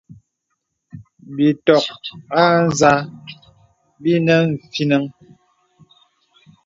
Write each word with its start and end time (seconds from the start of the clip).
Bìtɔ̀k 1.35 1.85
â 2.41 2.43
zā 2.79 2.91
bìnə 4.01 4.35
mvinəŋ. 4.49 5.03